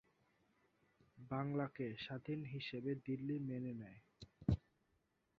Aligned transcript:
বাংলাকে 1.17 1.85
স্বাধীন 1.99 2.39
হিসেবে 2.45 2.91
দিল্লির 3.05 3.41
মেনে 3.49 3.73
নেয়। 3.73 3.99